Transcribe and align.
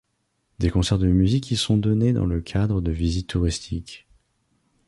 Des 0.57 0.71
concerts 0.71 0.97
de 0.97 1.05
musique 1.05 1.51
y 1.51 1.55
sont 1.55 1.77
donnés 1.77 2.11
dans 2.11 2.25
le 2.25 2.41
cadre 2.41 2.81
de 2.81 2.89
visites 2.91 3.27
touristiques. 3.27 4.07